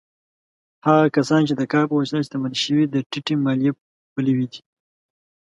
[0.85, 3.71] هغه کسان چې د کار په وسیله شتمن شوي، د ټیټې مالیې
[4.13, 4.61] پلوي دي.